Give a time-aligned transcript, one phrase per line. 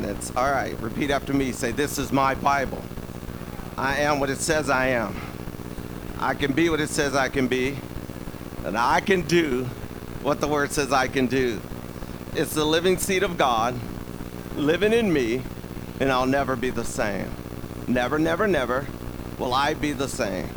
[0.00, 0.32] minutes.
[0.34, 1.52] All right, repeat after me.
[1.52, 2.82] Say, This is my Bible.
[3.76, 5.14] I am what it says I am.
[6.18, 7.76] I can be what it says I can be.
[8.64, 9.64] And I can do
[10.22, 11.60] what the Word says I can do.
[12.34, 13.78] It's the living seed of God
[14.56, 15.42] living in me,
[16.00, 17.30] and I'll never be the same.
[17.86, 18.86] Never, never, never
[19.38, 20.48] will I be the same.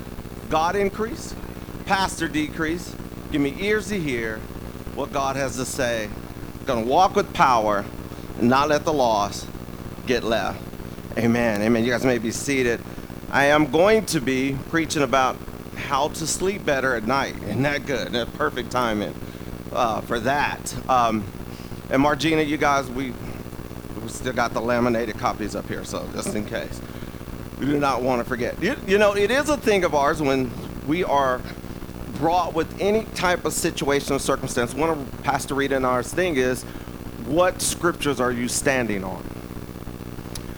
[0.50, 1.36] God increase,
[1.86, 2.96] Pastor decrease.
[3.34, 4.38] Give me ears to hear
[4.94, 6.10] what God has to say.
[6.66, 7.84] Gonna walk with power
[8.42, 9.46] not let the loss
[10.08, 10.62] get left.
[11.18, 11.62] Amen.
[11.62, 11.84] Amen.
[11.84, 12.82] You guys may be seated.
[13.32, 15.38] I am going to be preaching about
[15.76, 17.36] how to sleep better at night.
[17.44, 18.12] Isn't that good?
[18.12, 19.14] That's perfect timing
[19.74, 20.76] uh, for that.
[20.90, 21.24] Um,
[21.90, 23.14] and Margina, you guys, we
[24.02, 26.82] we still got the laminated copies up here, so just in case.
[27.60, 28.62] We do not want to forget.
[28.62, 30.52] You, you know, it is a thing of ours when
[30.88, 31.42] we are
[32.16, 34.74] brought with any type of situation or circumstance.
[34.74, 36.66] One of Pastor Rita and ours thing is,
[37.28, 39.24] what scriptures are you standing on?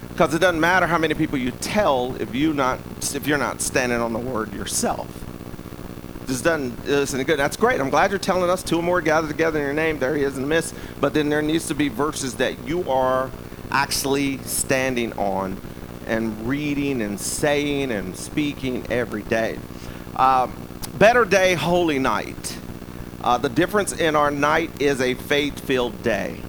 [0.10, 2.80] Because it doesn't matter how many people you tell if you not
[3.14, 5.08] if you're not standing on the word yourself.
[6.26, 7.40] This doesn't listen good.
[7.40, 7.80] That's great.
[7.80, 9.98] I'm glad you're telling us two or more gathered together in your name.
[9.98, 10.76] There he is in the midst.
[11.00, 13.32] But then there needs to be verses that you are
[13.72, 15.62] actually standing on
[16.06, 19.58] and reading and saying and speaking every day.
[20.18, 20.52] Um,
[20.98, 22.58] better day, holy night.
[23.24, 26.42] Uh, the difference in our night is a faith filled day.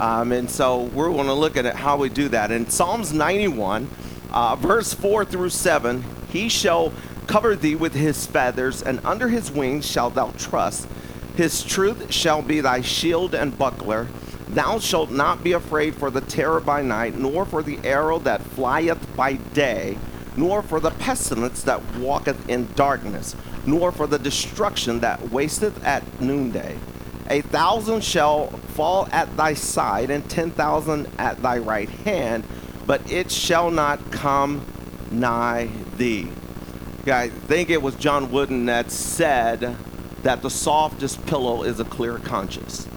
[0.00, 2.50] Um, and so we're going to look at how we do that.
[2.50, 3.86] In Psalms 91,
[4.32, 6.94] uh, verse 4 through 7, he shall
[7.26, 10.88] cover thee with his feathers, and under his wings shalt thou trust.
[11.36, 14.08] His truth shall be thy shield and buckler.
[14.48, 18.42] Thou shalt not be afraid for the terror by night, nor for the arrow that
[18.42, 19.98] flieth by day,
[20.34, 26.22] nor for the pestilence that walketh in darkness, nor for the destruction that wasteth at
[26.22, 26.78] noonday.
[27.30, 32.42] A thousand shall fall at thy side, and ten thousand at thy right hand,
[32.86, 34.66] but it shall not come
[35.12, 36.28] nigh thee.
[37.06, 39.76] I think it was John Wooden that said
[40.24, 42.88] that the softest pillow is a clear conscience.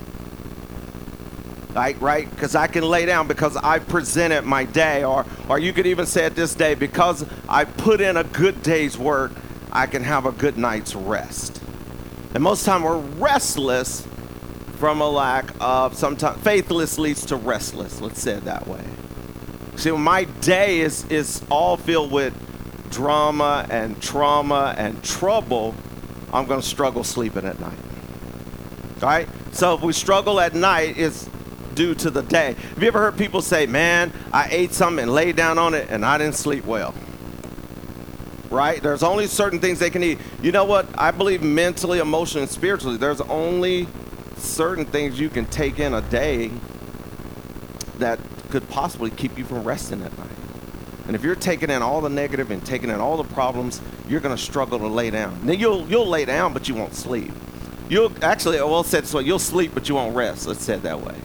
[1.73, 2.29] Right, right?
[2.29, 6.05] Because I can lay down because I presented my day, or, or you could even
[6.05, 9.31] say it this day, because I put in a good day's work,
[9.71, 11.61] I can have a good night's rest.
[12.33, 14.07] And most time we're restless
[14.83, 18.01] from a lack of sometimes faithless leads to restless.
[18.01, 18.83] Let's say it that way.
[19.77, 22.33] See, when my day is is all filled with
[22.91, 25.73] drama and trauma and trouble,
[26.33, 27.77] I'm to struggle sleeping at night.
[29.01, 29.29] All right?
[29.53, 31.29] So if we struggle at night, it's
[31.75, 32.51] due to the day.
[32.51, 35.87] Have you ever heard people say, man, I ate something and laid down on it
[35.91, 36.93] and I didn't sleep well?
[38.49, 38.83] Right?
[38.83, 40.19] There's only certain things they can eat.
[40.41, 40.87] You know what?
[40.97, 43.87] I believe mentally, emotionally, and spiritually, there's only
[44.43, 46.51] certain things you can take in a day
[47.97, 50.29] that could possibly keep you from resting at night.
[51.07, 54.21] And if you're taking in all the negative and taking in all the problems, you're
[54.21, 55.45] going to struggle to lay down.
[55.45, 57.31] Then you'll you'll lay down, but you won't sleep.
[57.89, 59.19] You'll actually, well said so.
[59.19, 60.47] You'll sleep, but you won't rest.
[60.47, 61.15] Let's say it that way,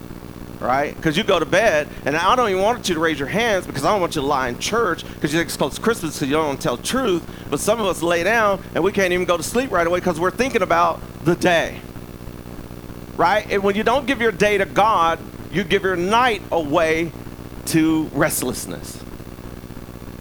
[0.59, 0.95] right?
[0.97, 3.67] Because you go to bed, and I don't even want you to raise your hands
[3.67, 5.81] because I don't want you to lie in church because you think it's close to
[5.81, 7.23] Christmas, so you don't want to tell truth.
[7.49, 10.01] But some of us lay down and we can't even go to sleep right away
[10.01, 11.81] because we're thinking about the day,
[13.19, 13.51] right?
[13.51, 15.19] And when you don't give your day to God,
[15.53, 17.13] you give your night away
[17.67, 19.03] to restlessness.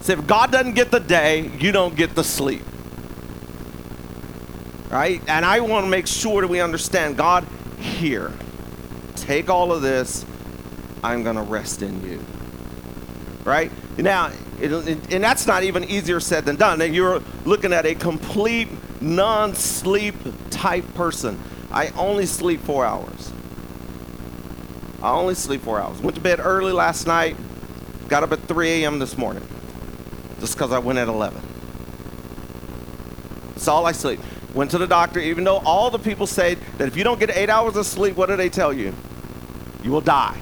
[0.02, 2.64] So if God doesn't get the day, you don't get the sleep.
[4.90, 5.22] Right?
[5.28, 7.46] And I want to make sure that we understand God
[7.78, 8.34] here.
[9.16, 10.26] Take all of this.
[11.04, 12.24] I'm going to rest in you.
[13.44, 13.72] Right?
[13.98, 16.82] Now, it, it, and that's not even easier said than done.
[16.82, 18.70] And you're looking at a complete
[19.02, 20.16] non sleep
[20.50, 21.40] type person.
[21.78, 23.32] I only sleep four hours.
[25.04, 26.02] I only sleep four hours.
[26.02, 27.38] Went to bed early last night,
[28.08, 28.98] got up at 3 a.m.
[28.98, 29.48] this morning
[30.40, 31.40] just because I went at 11.
[33.50, 34.20] That's all I sleep.
[34.56, 37.30] Went to the doctor, even though all the people say that if you don't get
[37.38, 38.92] eight hours of sleep, what do they tell you?
[39.84, 40.36] You will die.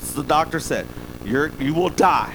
[0.00, 0.88] So the doctor said,
[1.24, 2.34] You're, you will die.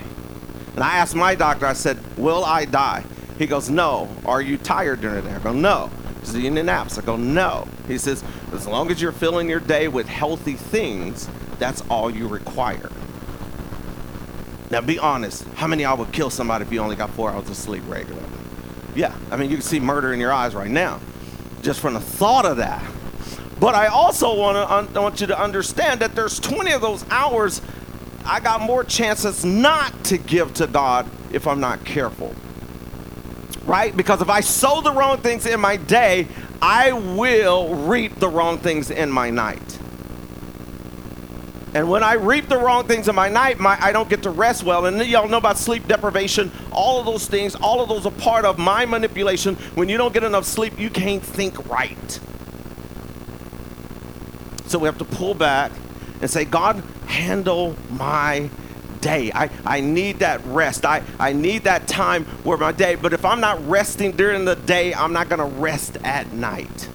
[0.75, 3.03] And I asked my doctor, I said, Will I die?
[3.37, 4.07] He goes, No.
[4.25, 5.35] Are you tired during the day?
[5.35, 5.91] I go, No.
[6.33, 6.97] He in naps?
[6.97, 7.67] I go, No.
[7.87, 11.29] He says, As long as you're filling your day with healthy things,
[11.59, 12.89] that's all you require.
[14.69, 15.45] Now, be honest.
[15.55, 17.83] How many of y'all would kill somebody if you only got four hours of sleep
[17.87, 18.27] regularly?
[18.95, 20.99] Yeah, I mean, you can see murder in your eyes right now,
[21.61, 22.83] just from the thought of that.
[23.59, 27.05] But I also want to un- want you to understand that there's 20 of those
[27.09, 27.61] hours
[28.27, 32.35] I got more chances not to give to God if I'm not careful.
[33.67, 33.95] Right?
[33.95, 36.27] Because if I sow the wrong things in my day,
[36.61, 39.77] I will reap the wrong things in my night.
[41.73, 44.31] And when I reap the wrong things in my night, my, I don't get to
[44.31, 44.85] rest well.
[44.85, 46.49] And y'all know about sleep deprivation.
[46.71, 49.55] All of those things, all of those are part of my manipulation.
[49.75, 52.19] When you don't get enough sleep, you can't think right.
[54.65, 55.71] So we have to pull back
[56.21, 58.49] and say, God, handle my
[59.07, 59.31] day.
[59.33, 60.85] I, I need that rest.
[60.85, 64.55] I, I need that time where my day, but if I'm not resting during the
[64.55, 66.89] day, I'm not going to rest at night.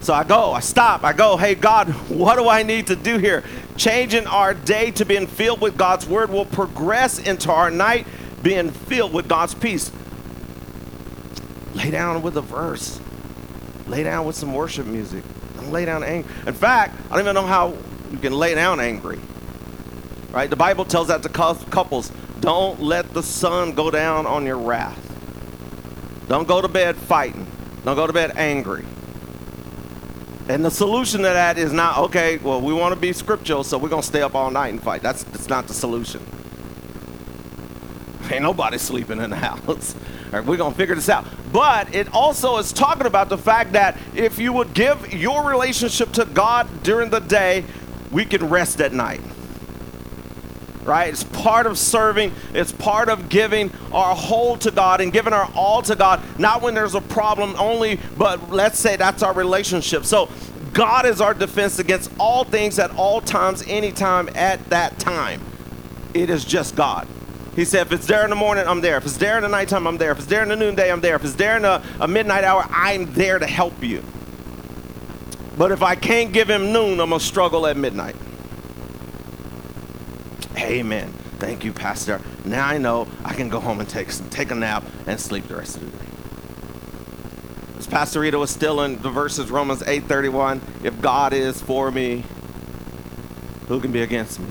[0.00, 3.18] So I go, I stop, I go, hey, God, what do I need to do
[3.18, 3.44] here?
[3.76, 8.04] Changing our day to being filled with God's word will progress into our night
[8.42, 9.92] being filled with God's peace.
[11.74, 13.00] Lay down with a verse,
[13.86, 15.22] lay down with some worship music.
[15.54, 16.30] Don't lay down angry.
[16.48, 17.76] In fact, I don't even know how
[18.10, 19.20] you can lay down angry.
[20.32, 20.48] Right?
[20.48, 24.98] The Bible tells that to couples don't let the sun go down on your wrath.
[26.26, 27.46] Don't go to bed fighting.
[27.84, 28.84] Don't go to bed angry.
[30.48, 33.78] And the solution to that is not, okay, well, we want to be scriptural, so
[33.78, 35.02] we're going to stay up all night and fight.
[35.02, 36.20] That's, that's not the solution.
[38.30, 39.94] Ain't nobody sleeping in the house.
[40.32, 41.26] right, we're going to figure this out.
[41.52, 46.12] But it also is talking about the fact that if you would give your relationship
[46.12, 47.64] to God during the day,
[48.10, 49.20] we can rest at night
[50.84, 51.08] right?
[51.08, 55.50] It's part of serving, it's part of giving our whole to God and giving our
[55.54, 60.04] all to God, not when there's a problem only, but let's say that's our relationship.
[60.04, 60.28] So
[60.72, 65.40] God is our defense against all things at all times, anytime, at that time.
[66.14, 67.06] It is just God.
[67.54, 68.96] He said, if it's there in the morning, I'm there.
[68.96, 70.12] If it's there in the nighttime, I'm there.
[70.12, 71.16] If it's there in the noonday, I'm there.
[71.16, 74.02] If it's there in a, a midnight hour, I'm there to help you.
[75.58, 78.16] But if I can't give him noon, I'm going to struggle at midnight.
[80.56, 81.12] Amen.
[81.38, 82.20] Thank you, Pastor.
[82.44, 85.56] Now I know I can go home and take, take a nap and sleep the
[85.56, 86.12] rest of the day.
[87.78, 92.22] As Pastor Rita was still in the verses Romans 8:31, if God is for me,
[93.66, 94.46] who can be against me?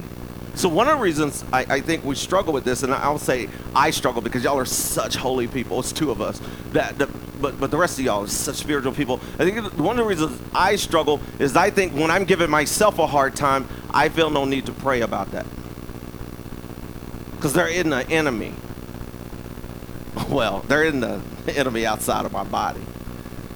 [0.55, 3.47] So one of the reasons I, I, think we struggle with this, and I'll say
[3.73, 5.79] I struggle because y'all are such holy people.
[5.79, 6.41] It's two of us.
[6.73, 7.07] That, that,
[7.41, 9.21] but but the rest of y'all are such spiritual people.
[9.39, 12.99] I think one of the reasons I struggle is I think when I'm giving myself
[12.99, 15.45] a hard time, I feel no need to pray about that
[17.41, 18.53] because they're in the enemy.
[20.29, 22.83] Well, they're in the enemy outside of our body.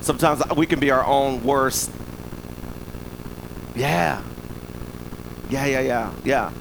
[0.01, 1.91] Sometimes we can be our own worst.
[3.75, 4.23] Yeah.
[5.51, 6.51] Yeah, yeah, yeah, yeah.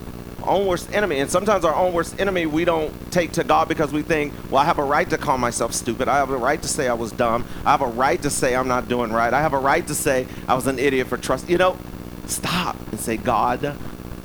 [0.42, 1.18] Own worst enemy.
[1.20, 4.60] And sometimes our own worst enemy we don't take to God because we think, well,
[4.60, 6.08] I have a right to call myself stupid.
[6.08, 7.46] I have a right to say I was dumb.
[7.64, 9.32] I have a right to say I'm not doing right.
[9.32, 11.48] I have a right to say I was an idiot for trust.
[11.48, 11.78] You know,
[12.26, 13.78] stop and say, God,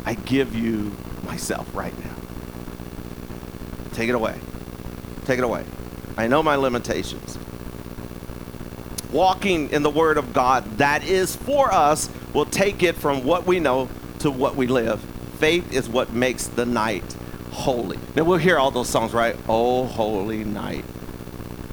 [0.05, 0.91] I give you
[1.23, 2.18] myself right now.
[3.99, 4.39] Take it away.
[5.25, 5.65] Take it away.
[6.15, 7.37] I know my limitations.
[9.11, 13.45] Walking in the Word of God that is for us will take it from what
[13.45, 15.01] we know to what we live.
[15.37, 17.03] Faith is what makes the night
[17.51, 17.99] holy.
[18.15, 19.35] Now we'll hear all those songs, right?
[19.49, 20.85] Oh, holy night.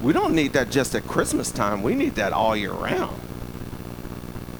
[0.01, 1.81] We don't need that just at Christmas time.
[1.81, 3.21] We need that all year round.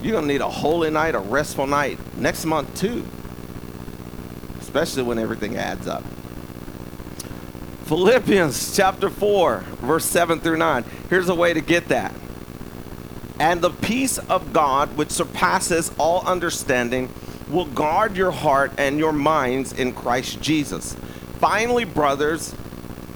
[0.01, 3.05] You're going to need a holy night, a restful night next month, too.
[4.61, 6.05] Especially when everything adds up.
[7.87, 10.83] Philippians chapter 4, verse 7 through 9.
[11.09, 12.13] Here's a way to get that.
[13.39, 17.09] And the peace of God, which surpasses all understanding,
[17.47, 20.95] will guard your heart and your minds in Christ Jesus.
[21.39, 22.51] Finally, brothers,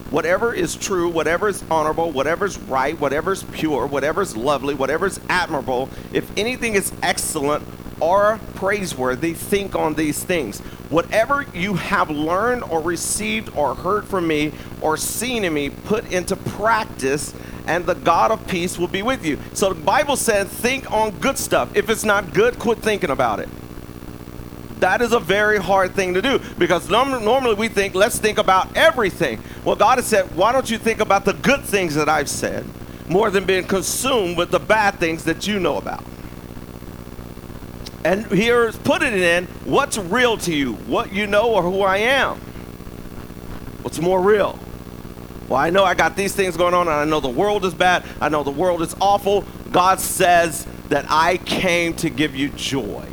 [0.10, 4.74] whatever is true, whatever is honorable, whatever is right, whatever is pure, whatever is lovely,
[4.74, 7.68] whatever is admirable, if anything is excellent
[8.02, 10.60] or praiseworthy, think on these things.
[10.90, 16.12] Whatever you have learned or received or heard from me or seen in me, put
[16.12, 17.34] into practice,
[17.68, 19.40] and the God of peace will be with you.
[19.54, 21.74] So the Bible says, think on good stuff.
[21.76, 23.48] If it's not good, quit thinking about it.
[24.80, 28.76] That is a very hard thing to do because normally we think, let's think about
[28.76, 29.40] everything.
[29.64, 32.66] Well, God has said, why don't you think about the good things that I've said
[33.08, 36.04] more than being consumed with the bad things that you know about?
[38.04, 41.98] And here's putting it in what's real to you, what you know or who I
[41.98, 42.38] am.
[43.84, 44.58] What's more real?
[45.48, 47.74] Well, I know I got these things going on, and I know the world is
[47.74, 48.06] bad.
[48.20, 49.42] I know the world is awful.
[49.72, 53.08] God says that I came to give you joy.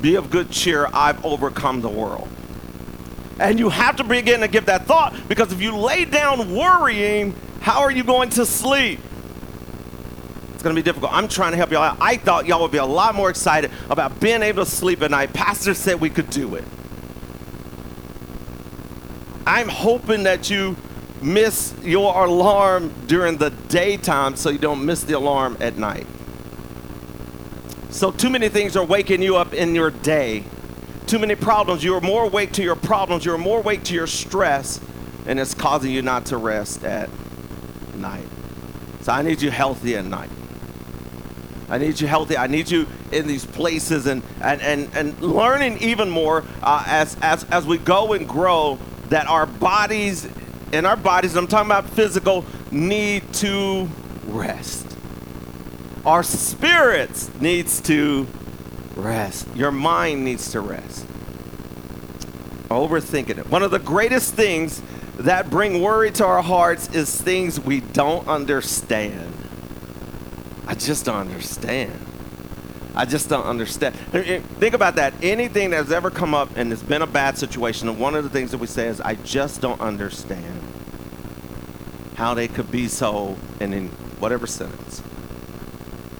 [0.00, 0.88] Be of good cheer.
[0.92, 2.28] I've overcome the world.
[3.40, 7.34] And you have to begin to give that thought because if you lay down worrying,
[7.60, 9.00] how are you going to sleep?
[10.58, 11.12] It's going to be difficult.
[11.12, 11.98] I'm trying to help y'all out.
[12.00, 15.12] I thought y'all would be a lot more excited about being able to sleep at
[15.12, 15.32] night.
[15.32, 16.64] Pastor said we could do it.
[19.46, 20.76] I'm hoping that you
[21.22, 26.08] miss your alarm during the daytime so you don't miss the alarm at night.
[27.90, 30.42] So, too many things are waking you up in your day.
[31.06, 31.84] Too many problems.
[31.84, 33.24] You are more awake to your problems.
[33.24, 34.80] You are more awake to your stress,
[35.24, 37.10] and it's causing you not to rest at
[37.94, 38.26] night.
[39.02, 40.30] So, I need you healthy at night.
[41.70, 42.36] I need you healthy.
[42.36, 47.16] I need you in these places and, and, and, and learning even more uh, as,
[47.20, 50.28] as, as we go and grow that our bodies,
[50.72, 53.88] and our bodies, I'm talking about physical, need to
[54.26, 54.86] rest.
[56.04, 58.26] Our spirits needs to
[58.96, 59.46] rest.
[59.54, 61.06] Your mind needs to rest.
[62.68, 63.50] Overthinking it.
[63.50, 64.82] One of the greatest things
[65.18, 69.34] that bring worry to our hearts is things we don't understand.
[70.68, 71.98] I just don't understand.
[72.94, 73.96] I just don't understand.
[73.96, 75.14] Think about that.
[75.22, 78.30] Anything that's ever come up and it's been a bad situation, and one of the
[78.30, 80.62] things that we say is, I just don't understand
[82.16, 85.02] how they could be so, and in whatever sentence.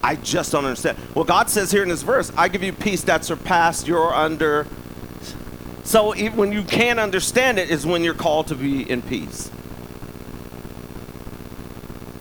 [0.02, 0.97] I just don't understand.
[1.14, 4.67] Well, God says here in this verse, I give you peace that surpassed your under.
[5.85, 9.50] So when you can't understand it is when you're called to be in peace.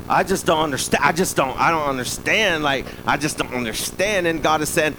[0.10, 1.04] I just don't understand.
[1.04, 1.58] I just don't.
[1.60, 2.64] I don't understand.
[2.64, 4.28] Like I just don't understand.
[4.28, 4.96] And God is saying,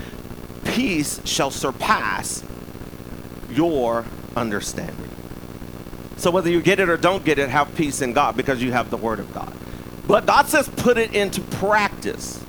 [0.64, 2.44] peace shall surpass
[3.50, 4.04] your
[4.36, 5.10] understanding.
[6.16, 8.72] So whether you get it or don't get it, have peace in God because you
[8.72, 9.54] have the Word of God.
[10.06, 12.42] But God says, put it into practice.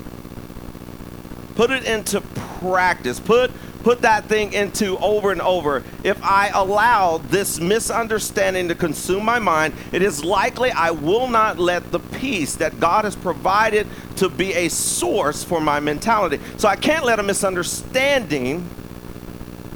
[1.54, 3.20] Put it into practice.
[3.20, 3.52] Put
[3.82, 5.82] put that thing into over and over.
[6.04, 11.58] If I allow this misunderstanding to consume my mind, it is likely I will not
[11.58, 16.40] let the peace that God has provided to be a source for my mentality.
[16.56, 18.68] So I can't let a misunderstanding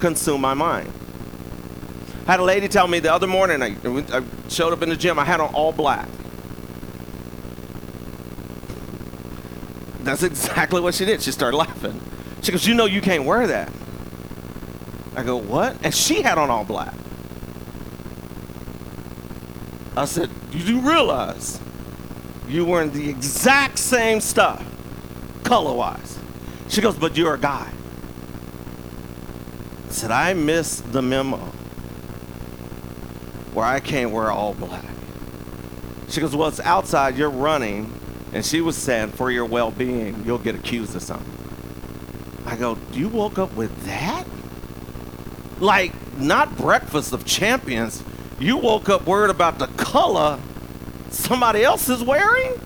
[0.00, 0.92] consume my mind.
[2.26, 4.96] I had a lady tell me the other morning, I, I showed up in the
[4.96, 6.08] gym, I had on all black.
[10.00, 11.22] That's exactly what she did.
[11.22, 12.00] She started laughing.
[12.42, 13.72] She goes, You know, you can't wear that.
[15.16, 15.76] I go, What?
[15.82, 16.94] And she had on all black.
[19.96, 21.60] I said, You do realize
[22.48, 24.64] you wearing the exact same stuff,
[25.44, 26.18] color wise.
[26.68, 27.70] She goes, But you're a guy.
[29.88, 31.38] I said, I missed the memo
[33.52, 34.84] where I can't wear all black.
[36.08, 38.00] She goes, Well, it's outside, you're running
[38.34, 41.32] and she was saying, for your well being, you'll get accused of something.
[42.44, 44.26] I go, You woke up with that?
[45.64, 48.04] Like, not breakfast of champions.
[48.38, 50.38] You woke up worried about the color
[51.08, 52.60] somebody else is wearing?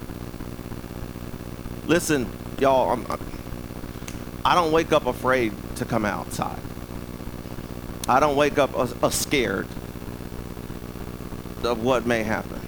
[1.86, 2.28] Listen,
[2.58, 3.06] y'all, I'm,
[4.44, 6.58] I don't wake up afraid to come outside.
[8.08, 9.68] I don't wake up a, a scared
[11.62, 12.60] of what may happen.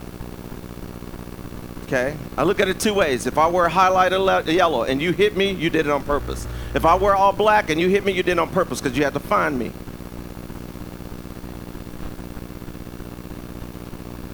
[1.87, 2.17] Okay?
[2.37, 3.27] I look at it two ways.
[3.27, 6.47] If I wear highlighted yellow and you hit me, you did it on purpose.
[6.73, 8.97] If I wear all black and you hit me, you did it on purpose because
[8.97, 9.73] you had to find me.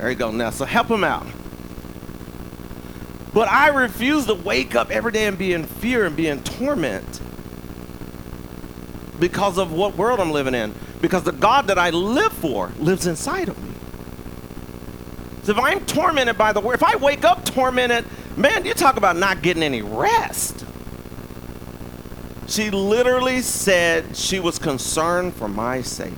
[0.07, 0.51] There you go.
[0.53, 1.27] So help him out.
[3.35, 6.45] But I refuse to wake up every day and be in fear and be in
[6.45, 7.21] torment
[9.19, 10.73] because of what world I'm living in.
[11.01, 13.75] Because the God that I live for lives inside of me.
[15.43, 18.05] So if I'm tormented by the word, if I wake up tormented,
[18.37, 20.65] man, you talk about not getting any rest.
[22.47, 26.17] She literally said she was concerned for my safety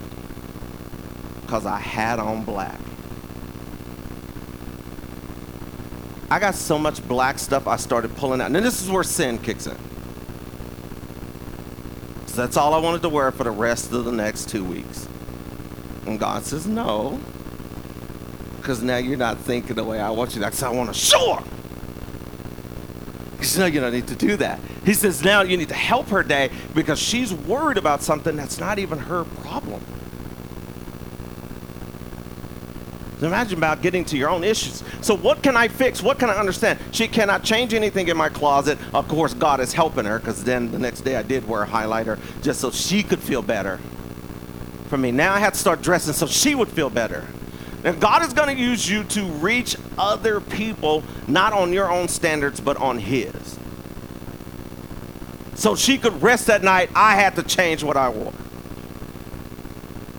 [1.40, 2.78] because I had on black.
[6.30, 8.46] I got so much black stuff I started pulling out.
[8.46, 9.76] And this is where sin kicks in.
[12.26, 15.08] So that's all I wanted to wear for the rest of the next two weeks.
[16.06, 17.18] And God says, no
[18.68, 20.46] because now you're not thinking the way I want you to.
[20.46, 21.44] Because I want to show her.
[23.38, 24.60] He says, no, you don't need to do that.
[24.84, 28.60] He says, now you need to help her day because she's worried about something that's
[28.60, 29.80] not even her problem.
[29.80, 29.86] So
[33.26, 34.82] imagine about getting to your own issues.
[35.00, 36.02] So what can I fix?
[36.02, 36.78] What can I understand?
[36.92, 38.78] She cannot change anything in my closet.
[38.94, 41.66] Of course, God is helping her because then the next day I did wear a
[41.66, 43.78] highlighter just so she could feel better
[44.88, 45.10] for me.
[45.10, 47.26] Now I had to start dressing so she would feel better.
[47.84, 52.08] And God is going to use you to reach other people, not on your own
[52.08, 53.58] standards, but on His.
[55.54, 56.90] So she could rest that night.
[56.94, 58.32] I had to change what I wore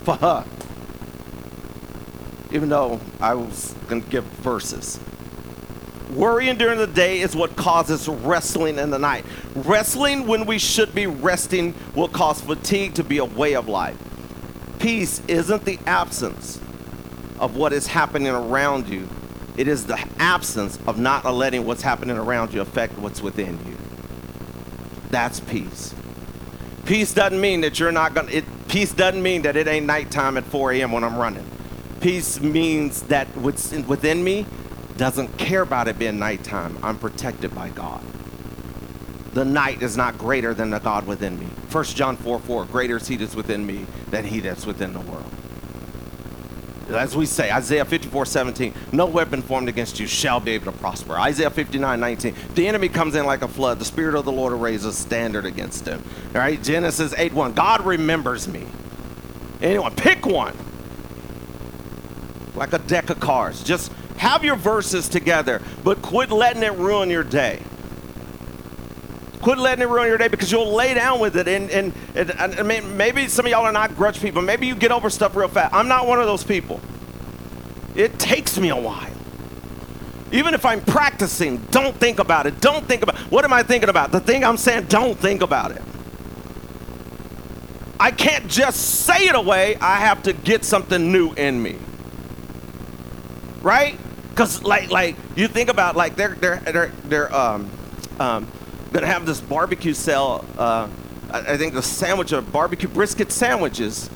[0.03, 0.45] for her.
[2.51, 4.99] Even though I was going to give verses.
[6.13, 9.23] Worrying during the day is what causes wrestling in the night.
[9.53, 13.97] Wrestling when we should be resting will cause fatigue to be a way of life.
[14.79, 16.59] Peace isn't the absence
[17.37, 19.07] of what is happening around you.
[19.55, 23.77] It is the absence of not letting what's happening around you affect what's within you.
[25.11, 25.93] That's peace.
[26.85, 28.41] Peace doesn't mean that you're not gonna.
[28.67, 30.91] Peace doesn't mean that it ain't nighttime at 4 a.m.
[30.91, 31.45] when I'm running.
[31.99, 34.45] Peace means that what's within me
[34.97, 36.77] doesn't care about it being nighttime.
[36.81, 38.03] I'm protected by God.
[39.33, 41.45] The night is not greater than the God within me.
[41.45, 44.99] 1 John 4 4, greater is he that's within me than he that's within the
[44.99, 45.31] world.
[46.89, 50.77] As we say, Isaiah 54 17, no weapon formed against you shall be able to
[50.77, 51.13] prosper.
[51.13, 53.79] Isaiah 59 19, the enemy comes in like a flood.
[53.79, 56.03] The Spirit of the Lord will raise a standard against him.
[56.33, 58.65] All right, Genesis 8 1, God remembers me.
[59.61, 60.55] Anyone, pick one.
[62.59, 63.63] Like a deck of cards.
[63.63, 67.61] Just have your verses together, but quit letting it ruin your day.
[69.41, 71.47] Quit letting it ruin your day because you'll lay down with it.
[71.47, 74.41] And, and, and, and I mean, maybe some of y'all are not grudge people.
[74.41, 75.73] Maybe you get over stuff real fast.
[75.73, 76.81] I'm not one of those people.
[77.95, 79.07] It takes me a while.
[80.33, 82.59] Even if I'm practicing, don't think about it.
[82.59, 84.11] Don't think about what am I thinking about?
[84.11, 85.81] The thing I'm saying, don't think about it.
[87.97, 89.77] I can't just say it away.
[89.77, 91.77] I have to get something new in me.
[93.61, 93.97] Right?
[94.29, 97.69] Because like like you think about like they're they're they're they're um
[98.19, 98.47] um
[98.93, 100.45] gonna have this barbecue sale.
[100.57, 100.87] Uh,
[101.31, 104.09] I, I think the sandwich of barbecue brisket sandwiches,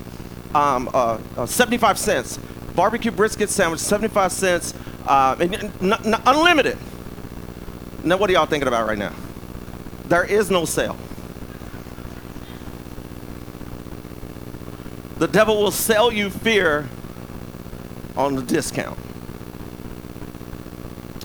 [0.56, 2.40] um, uh, uh, 75 cents.
[2.76, 4.74] Barbecue brisket sandwich, 75 cents,
[5.06, 6.76] uh, and, n- n- unlimited.
[8.04, 9.14] Now, what are y'all thinking about right now?
[10.06, 10.98] There is no sale.
[15.20, 16.90] The devil will sell you fear
[18.18, 18.98] on the discount.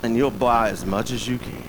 [0.03, 1.65] And you'll buy as much as you can.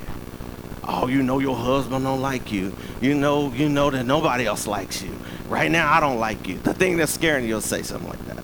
[0.88, 2.76] Oh, you know your husband don't like you.
[3.02, 5.16] You know, you know that nobody else likes you.
[5.48, 6.58] Right now, I don't like you.
[6.58, 8.44] The thing that's scaring you, you'll say something like that.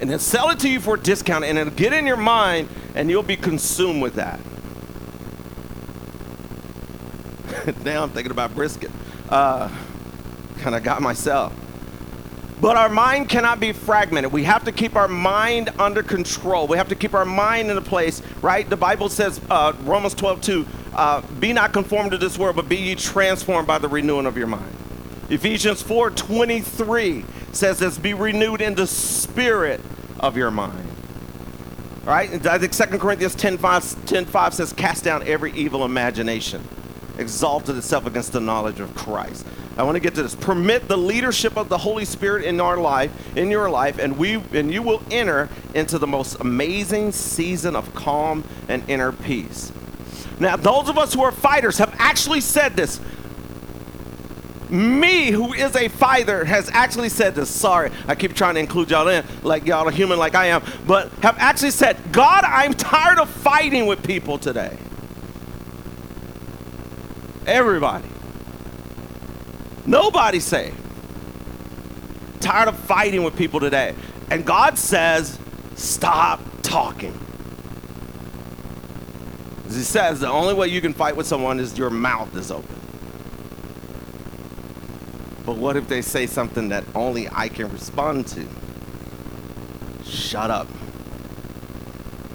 [0.00, 2.68] And then sell it to you for a discount, and it'll get in your mind,
[2.94, 4.40] and you'll be consumed with that.
[7.84, 8.90] now I'm thinking about brisket.
[9.28, 9.70] Uh,
[10.58, 11.54] kind of got myself.
[12.60, 14.32] But our mind cannot be fragmented.
[14.32, 16.66] We have to keep our mind under control.
[16.66, 18.68] We have to keep our mind in a place, right?
[18.68, 22.68] The Bible says, uh, Romans 12, 2, uh, be not conformed to this world, but
[22.68, 24.76] be ye transformed by the renewing of your mind.
[25.30, 29.80] Ephesians 4, 23 says this, be renewed in the spirit
[30.18, 30.86] of your mind.
[32.02, 32.46] All right?
[32.46, 36.66] I think 2 Corinthians 10 5, 10, 5 says, cast down every evil imagination,
[37.16, 39.46] exalted itself against the knowledge of Christ.
[39.80, 40.34] I want to get to this.
[40.34, 44.34] Permit the leadership of the Holy Spirit in our life, in your life, and we
[44.34, 49.72] and you will enter into the most amazing season of calm and inner peace.
[50.38, 53.00] Now, those of us who are fighters have actually said this.
[54.68, 57.48] Me, who is a fighter, has actually said this.
[57.48, 60.62] Sorry, I keep trying to include y'all in, like y'all are human like I am,
[60.86, 64.76] but have actually said, God, I'm tired of fighting with people today.
[67.46, 68.06] Everybody.
[69.86, 70.76] Nobody saved.
[72.40, 73.94] Tired of fighting with people today.
[74.30, 75.38] And God says,
[75.74, 77.18] stop talking.
[79.66, 82.50] As he says, the only way you can fight with someone is your mouth is
[82.50, 82.76] open.
[85.46, 88.46] But what if they say something that only I can respond to?
[90.04, 90.68] Shut up.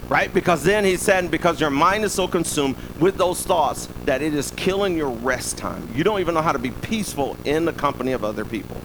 [0.08, 0.32] Right?
[0.32, 4.36] Because then he said, because your mind is so consumed with those thoughts that it
[4.36, 5.90] is killing your rest time.
[5.96, 8.78] You don't even know how to be peaceful in the company of other people.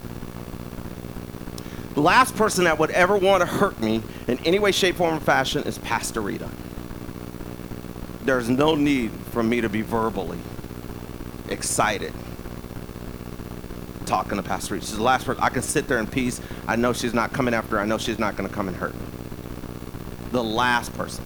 [1.94, 5.16] The last person that would ever want to hurt me in any way, shape, form,
[5.16, 6.48] or fashion is Pastor Rita.
[8.22, 10.38] There's no need for me to be verbally
[11.48, 12.14] excited
[14.06, 14.86] talking to Pastor Rita.
[14.86, 15.42] She's the last person.
[15.42, 16.40] I can sit there in peace.
[16.66, 17.78] I know she's not coming after.
[17.78, 19.00] I know she's not going to come and hurt me.
[20.30, 21.24] The last person.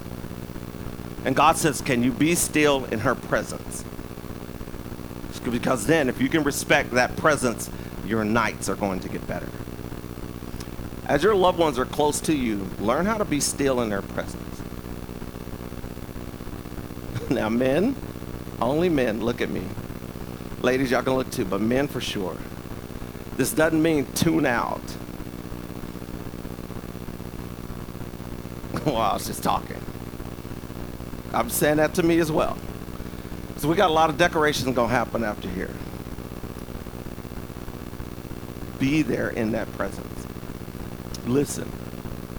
[1.24, 3.84] And God says, Can you be still in her presence?
[5.50, 7.70] Because then, if you can respect that presence,
[8.06, 9.48] your nights are going to get better.
[11.06, 14.00] As your loved ones are close to you, learn how to be still in their
[14.00, 14.62] presence.
[17.30, 17.94] now, men,
[18.60, 19.62] only men, look at me.
[20.62, 22.36] Ladies, y'all can look too, but men for sure.
[23.36, 24.73] This doesn't mean tune out.
[28.86, 29.80] well, I was just talking.
[31.32, 32.58] I'm saying that to me as well.
[33.56, 35.70] So we got a lot of decorations gonna happen after here.
[38.78, 40.26] Be there in that presence.
[41.26, 41.70] Listen.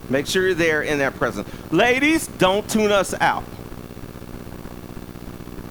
[0.09, 1.49] Make sure you're there in that presence.
[1.71, 3.43] Ladies, don't tune us out.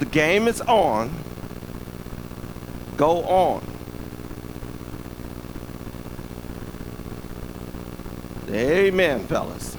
[0.01, 1.13] The game is on.
[2.97, 3.65] Go on.
[8.51, 9.77] Amen, fellas.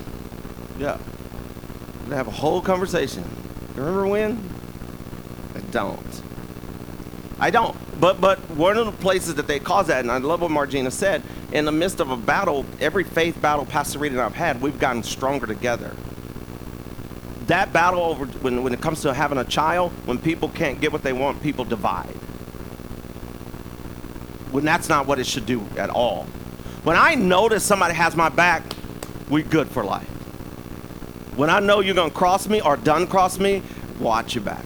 [0.77, 0.97] Yeah.
[2.03, 3.23] Gonna have a whole conversation.
[3.75, 4.49] You remember when?
[5.55, 6.21] I don't.
[7.39, 7.75] I don't.
[7.99, 10.91] But but one of the places that they cause that, and I love what Margina
[10.91, 14.61] said, in the midst of a battle, every faith battle Pastor Reed and I've had,
[14.61, 15.95] we've gotten stronger together.
[17.47, 20.91] That battle over when, when it comes to having a child, when people can't get
[20.91, 22.15] what they want, people divide.
[24.51, 26.23] When that's not what it should do at all.
[26.83, 28.63] When I notice somebody has my back,
[29.29, 30.14] we good for life.
[31.35, 33.61] When I know you're gonna cross me or done cross me,
[33.99, 34.63] watch your back.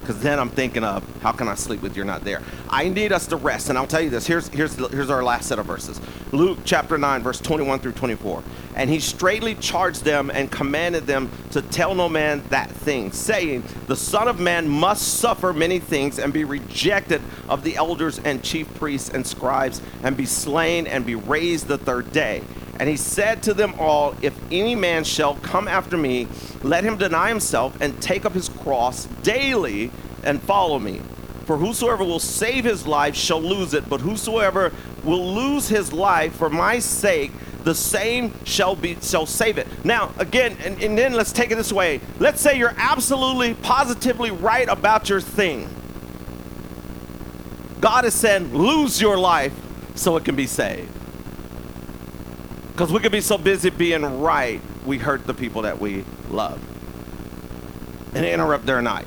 [0.00, 2.42] Because then I'm thinking of how can I sleep with you're not there.
[2.68, 4.26] I need us to rest, and I'll tell you this.
[4.26, 6.00] Here's here's here's our last set of verses.
[6.32, 8.42] Luke chapter nine, verse 21 through 24.
[8.74, 13.64] And he straightly charged them and commanded them to tell no man that thing, saying,
[13.86, 18.42] The Son of Man must suffer many things and be rejected of the elders and
[18.42, 22.42] chief priests and scribes, and be slain and be raised the third day.
[22.82, 26.26] And he said to them all, If any man shall come after me,
[26.64, 29.92] let him deny himself and take up his cross daily
[30.24, 31.00] and follow me.
[31.46, 34.72] For whosoever will save his life shall lose it, but whosoever
[35.04, 37.30] will lose his life for my sake,
[37.62, 39.68] the same shall be shall save it.
[39.84, 42.00] Now, again, and, and then let's take it this way.
[42.18, 45.68] Let's say you're absolutely positively right about your thing.
[47.80, 49.54] God is saying, lose your life
[49.94, 50.88] so it can be saved.
[52.72, 56.60] Because we could be so busy being right, we hurt the people that we love.
[58.14, 59.06] And interrupt their night.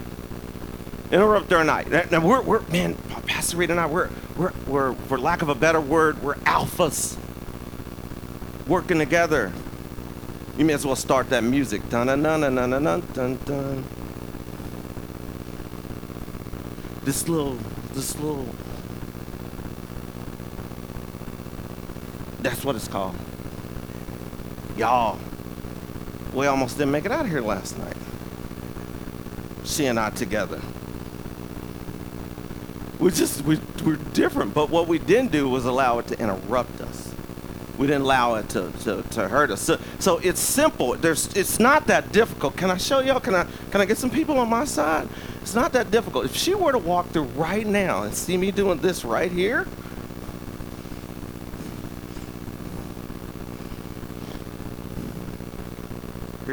[1.12, 2.12] Interrupt their night.
[2.12, 5.56] Now we're, we're man, Pastor Reed and I, we're, we're, we're, for lack of a
[5.56, 7.18] better word, we're alphas
[8.68, 9.52] working together.
[10.58, 11.90] You may as well start that music.
[11.90, 13.84] Dun dun dun dun dun dun dun dun.
[17.04, 17.56] This little,
[17.94, 18.48] this little.
[22.42, 23.16] That's what it's called.
[24.78, 25.20] Y'all,
[26.34, 27.96] we almost didn't make it out of here last night.
[29.64, 30.62] She and I together.
[33.00, 36.82] We just we we're different, but what we didn't do was allow it to interrupt
[36.82, 37.14] us.
[37.78, 39.62] We didn't allow it to, to, to hurt us.
[39.62, 40.94] So, so it's simple.
[40.94, 42.56] There's it's not that difficult.
[42.56, 43.20] Can I show y'all?
[43.20, 45.10] Can I can I get some people on my side?
[45.42, 46.26] It's not that difficult.
[46.26, 49.68] If she were to walk through right now and see me doing this right here,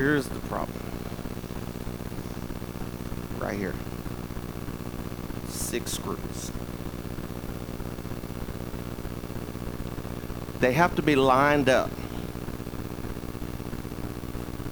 [0.02, 0.76] Here's the problem.
[3.38, 3.72] Right here.
[5.46, 6.50] Six screws.
[10.58, 11.88] They have to be lined up.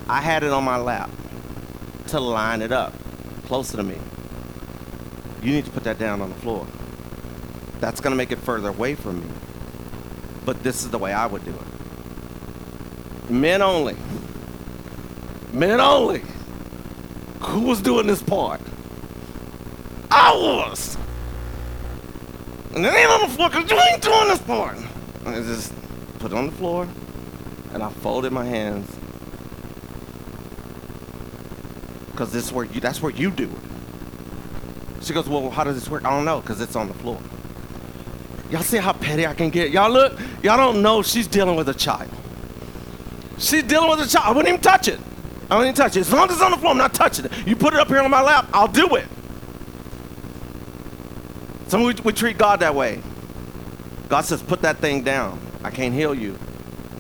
[0.09, 1.11] I had it on my lap
[2.09, 2.93] to line it up
[3.45, 3.99] closer to me.
[5.45, 6.67] You need to put that down on the floor.
[7.79, 9.33] That's going to make it further away from me.
[10.45, 13.31] But this is the way I would do it.
[13.31, 13.95] Men only.
[15.53, 16.23] Men only.
[17.41, 18.61] Who was doing this part?
[20.11, 20.97] I was.
[22.75, 24.77] And it ain't on the floor because you ain't doing this part.
[25.25, 25.73] And I just
[26.19, 26.87] put it on the floor
[27.73, 28.89] and I folded my hands.
[32.11, 35.05] Because this is where you that's where you do it.
[35.05, 36.05] She goes, Well, how does this work?
[36.05, 37.19] I don't know, because it's on the floor.
[38.51, 39.71] Y'all see how petty I can get?
[39.71, 42.11] Y'all look, y'all don't know she's dealing with a child.
[43.39, 44.27] She's dealing with a child.
[44.27, 45.01] I wouldn't even touch it.
[45.51, 46.01] I don't even touch it.
[46.01, 47.33] As long as it's on the floor, I'm not touching it.
[47.47, 49.07] You put it up here on my lap, I'll do it.
[51.67, 53.01] Some we, we treat God that way.
[54.09, 55.41] God says, put that thing down.
[55.63, 56.39] I can't heal you.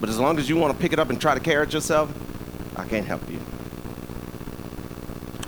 [0.01, 1.73] But as long as you want to pick it up and try to carry it
[1.73, 2.13] yourself,
[2.77, 3.41] I can't help you.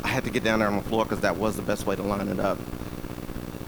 [0.04, 1.96] I had to get down there on the floor because that was the best way
[1.96, 2.58] to line it up.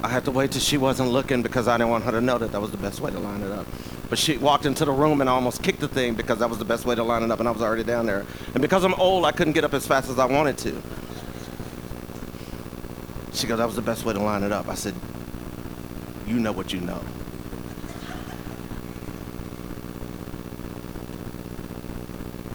[0.05, 2.37] I had to wait till she wasn't looking because I didn't want her to know
[2.37, 3.67] that that was the best way to line it up.
[4.11, 6.59] But she walked into the room and I almost kicked the thing because that was
[6.59, 8.27] the best way to line it up and I was already down there.
[8.53, 10.83] And because I'm old, I couldn't get up as fast as I wanted to.
[13.33, 14.69] She goes, that was the best way to line it up.
[14.69, 14.95] I said,
[16.27, 17.03] you know what you know.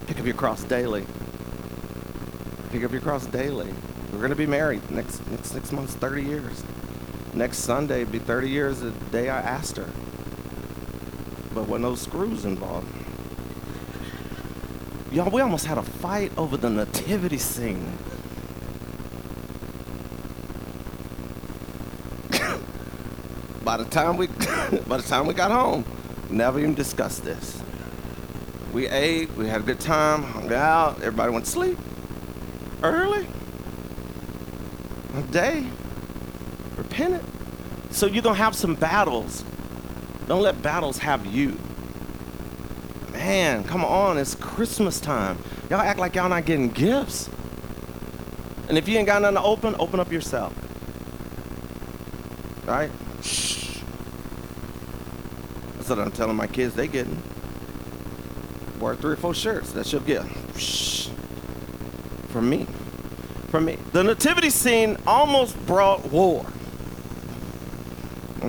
[0.05, 1.03] Pick up your cross daily.
[2.71, 3.73] Pick up your cross daily.
[4.11, 6.63] We're going to be married next, next six months, 30 years.
[7.33, 9.89] Next Sunday, be 30 years the day I asked her
[11.53, 12.87] but with no screws involved.
[15.11, 17.97] Y'all, we almost had a fight over the nativity scene.
[23.63, 24.27] by the time we
[24.87, 25.83] by the time we got home,
[26.29, 27.61] never even discussed this.
[28.71, 31.77] We ate, we had a good time, hung out, everybody went to sleep.
[32.83, 33.27] Early.
[35.15, 35.65] A day.
[36.79, 37.23] Repented.
[37.91, 39.43] So you're gonna have some battles
[40.29, 41.57] don't let battles have you.
[43.11, 45.39] Man, come on, it's Christmas time.
[45.71, 47.31] Y'all act like y'all not getting gifts.
[48.67, 50.53] And if you ain't got nothing to open, open up yourself.
[52.67, 52.91] right?
[53.23, 53.79] Shh.
[55.77, 57.19] That's what I'm telling my kids they getting.
[58.79, 60.27] Wear three or four shirts that she'll get.
[60.55, 61.09] Shh.
[62.27, 62.67] From me.
[63.47, 63.79] From me.
[63.93, 66.45] The nativity scene almost brought war.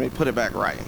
[0.01, 0.79] Let me put it back right.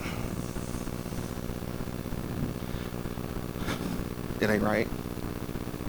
[4.41, 4.87] It ain't right.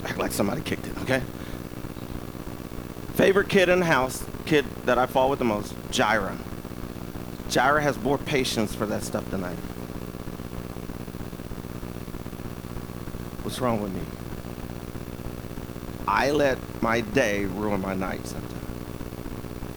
[0.05, 1.23] Act like somebody kicked it, okay?
[3.15, 6.37] Favorite kid in the house, kid that I fall with the most, Gyra.
[7.49, 9.55] Gyra has more patience for that stuff than I.
[13.43, 14.03] What's wrong with me?
[16.07, 18.53] I let my day ruin my night sometimes.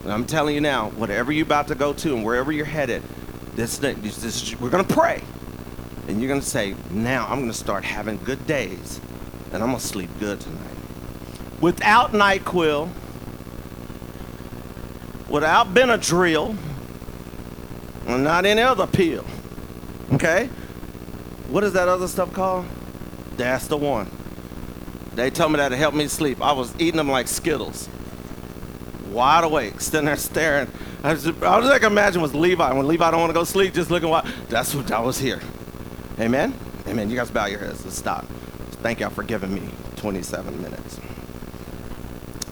[0.04, 3.04] And I'm telling you now, whatever you're about to go to and wherever you're headed,
[3.58, 5.22] this, this, this we're going to pray.
[6.08, 9.02] And you're going to say, now I'm going to start having good days
[9.52, 10.62] and I'm going to sleep good tonight.
[11.60, 12.89] Without NyQuil,
[15.28, 16.56] without Benadryl,
[18.06, 19.26] and not any other pill.
[20.13, 20.48] Okay?
[21.50, 22.65] What is that other stuff called?
[23.36, 24.10] That's the one.
[25.15, 26.41] They told me that to help me sleep.
[26.41, 27.89] I was eating them like Skittles.
[29.10, 30.70] Wide awake, sitting there staring.
[31.04, 32.74] I was, I was like, imagine was Levi.
[32.74, 34.26] When Levi don't want to go sleep, just looking wide.
[34.50, 35.42] That's what I was here.
[36.20, 36.54] Amen?
[36.88, 37.10] Amen.
[37.10, 37.86] You guys bow your heads.
[37.86, 38.26] Let's stop.
[38.82, 41.00] Thank y'all for giving me 27 minutes.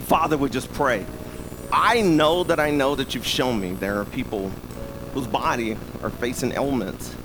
[0.06, 1.06] Father, we just pray.
[1.72, 4.50] I know that I know that you've shown me there are people
[5.14, 7.16] whose body are facing ailments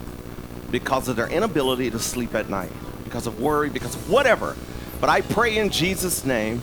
[0.71, 2.73] because of their inability to sleep at night,
[3.05, 4.57] because of worry, because of whatever.
[5.01, 6.61] But I pray in Jesus' name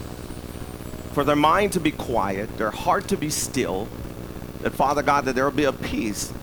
[1.14, 3.88] for their mind to be quiet, their heart to be still,
[4.68, 6.34] that Father God, that there will be a peace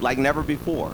[0.00, 0.92] like never before.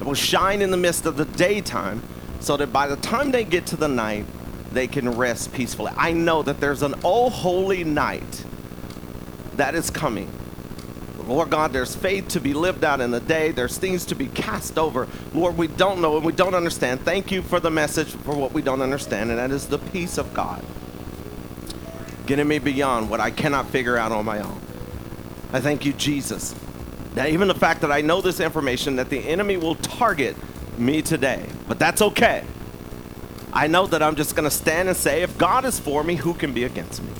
[0.00, 2.00] It will shine in the midst of the daytime
[2.38, 4.24] so that by the time they get to the night,
[4.70, 5.90] they can rest peacefully.
[5.96, 8.44] I know that there's an oh holy night
[9.54, 10.30] that is coming.
[11.26, 13.50] Lord God, there's faith to be lived out in the day.
[13.50, 15.08] There's things to be cast over.
[15.34, 17.00] Lord, we don't know and we don't understand.
[17.00, 20.18] Thank you for the message for what we don't understand, and that is the peace
[20.18, 20.64] of God.
[22.26, 24.60] Getting me beyond what I cannot figure out on my own.
[25.52, 26.54] I thank you, Jesus.
[27.14, 30.36] Now, even the fact that I know this information, that the enemy will target
[30.78, 32.44] me today, but that's okay.
[33.52, 36.14] I know that I'm just going to stand and say, if God is for me,
[36.16, 37.12] who can be against me?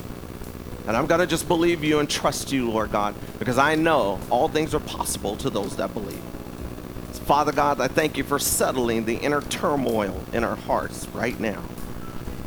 [0.87, 4.19] And I'm going to just believe you and trust you, Lord God, because I know
[4.31, 6.21] all things are possible to those that believe.
[7.25, 11.63] Father God, I thank you for settling the inner turmoil in our hearts right now.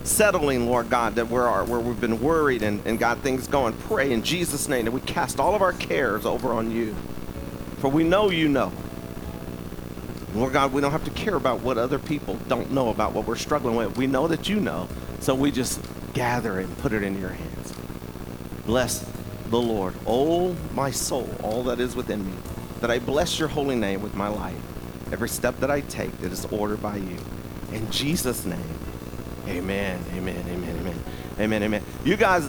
[0.07, 3.73] Settling, Lord God, that we're where we've been worried and, and got things going.
[3.75, 6.95] Pray in Jesus' name that we cast all of our cares over on you.
[7.79, 8.73] For we know you know.
[10.35, 13.27] Lord God, we don't have to care about what other people don't know about what
[13.27, 13.97] we're struggling with.
[13.97, 14.89] We know that you know.
[15.21, 15.81] So we just
[16.15, 17.75] gather and put it in your hands.
[18.65, 19.05] Bless
[19.51, 22.33] the Lord, oh my soul, all that is within me,
[22.81, 24.57] that I bless your holy name with my life.
[25.13, 27.17] Every step that I take that is ordered by you.
[27.73, 28.79] In Jesus' name,
[29.49, 31.05] amen, amen, amen, amen,
[31.39, 31.83] amen, amen.
[32.05, 32.45] You guys,